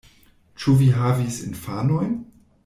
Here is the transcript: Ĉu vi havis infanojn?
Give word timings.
Ĉu 0.63 0.73
vi 0.79 0.87
havis 0.95 1.37
infanojn? 1.49 2.17